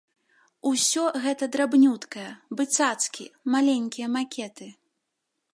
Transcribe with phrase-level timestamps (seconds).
[0.69, 4.67] Усё гэта драбнюткае, бы цацкі, маленькія макеты.